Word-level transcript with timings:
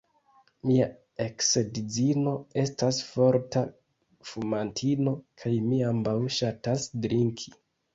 Mia 0.69 0.87
eksedzino 1.25 2.33
estas 2.63 3.03
forta 3.11 3.65
fumantino 4.33 5.19
kaj 5.45 5.57
ni 5.71 5.83
ambaŭ 5.95 6.21
ŝatas 6.43 6.95
drinki. 7.09 7.61